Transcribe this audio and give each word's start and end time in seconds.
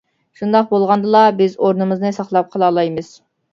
شۇنداق 0.39 0.71
بولغاندىلا 0.71 1.21
بىز 1.43 1.53
ئورنىمىزنى 1.61 2.13
ساقلاپ 2.19 2.53
قالالايمىز. 2.57 3.15